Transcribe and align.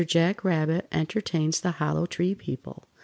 JACK 0.03 0.43
RABBIT 0.43 0.87
ENTERTAINS 0.91 1.59
THE 1.61 1.73
HOLLOW 1.73 2.07
TREE 2.07 2.33
PEOPLE. 2.33 2.85